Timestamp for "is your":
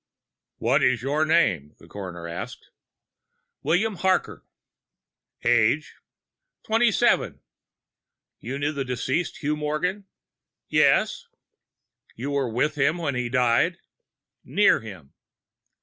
0.81-1.25